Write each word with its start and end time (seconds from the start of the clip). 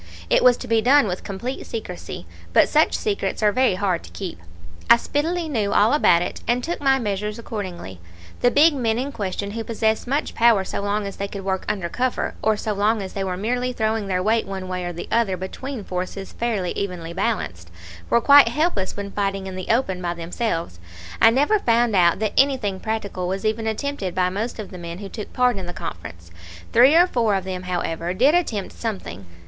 It 0.31 0.43
was 0.43 0.57
to 0.57 0.67
be 0.67 0.81
done 0.81 1.07
with 1.07 1.23
complete 1.23 1.63
secrecy. 1.67 2.25
But 2.53 2.67
such 2.67 2.97
secrets 2.97 3.43
are 3.43 3.51
very 3.51 3.75
hard 3.75 4.01
to 4.01 4.09
keep. 4.09 4.39
I 4.89 4.97
speedily 4.97 5.47
knew 5.47 5.71
all 5.73 5.93
about 5.93 6.23
it, 6.23 6.41
and 6.47 6.63
took 6.63 6.81
my 6.81 6.97
measures 6.97 7.37
accordingly. 7.37 7.99
The 8.41 8.49
big 8.49 8.73
men 8.73 8.97
in 8.97 9.11
question, 9.11 9.51
who 9.51 9.63
possessed 9.63 10.07
much 10.07 10.33
power 10.33 10.63
so 10.63 10.81
long 10.81 11.05
as 11.05 11.17
they 11.17 11.27
could 11.27 11.45
work 11.45 11.65
under 11.69 11.87
cover, 11.87 12.33
or 12.41 12.57
so 12.57 12.73
long 12.73 12.99
as 12.99 13.13
they 13.13 13.23
were 13.23 13.37
merely 13.37 13.73
throwing 13.73 14.07
their 14.07 14.23
weight 14.23 14.47
one 14.47 14.67
way 14.67 14.85
or 14.85 14.91
the 14.91 15.07
other 15.11 15.37
between 15.37 15.83
forces 15.83 16.33
fairly 16.33 16.71
evenly 16.71 17.13
balanced, 17.13 17.69
were 18.09 18.21
quite 18.21 18.47
helpless 18.47 18.97
when 18.97 19.11
fighting 19.11 19.45
in 19.45 19.55
the 19.55 19.67
open 19.69 20.01
by 20.01 20.15
themselves. 20.15 20.79
I 21.21 21.29
never 21.29 21.59
found 21.59 21.95
out 21.95 22.17
that 22.17 22.33
anything 22.39 22.79
practical 22.79 23.27
was 23.27 23.45
even 23.45 23.67
attempted 23.67 24.15
by 24.15 24.31
most 24.31 24.57
of 24.57 24.71
the 24.71 24.79
men 24.79 24.97
who 24.97 25.09
took 25.09 25.31
part 25.31 25.57
in 25.57 25.67
the 25.67 25.73
conference. 25.73 26.31
Three 26.73 26.95
or 26.95 27.05
four 27.05 27.35
of 27.35 27.43
them, 27.43 27.61
however, 27.69 28.15
did 28.15 28.33
attempt 28.33 28.73
something. 28.73 29.27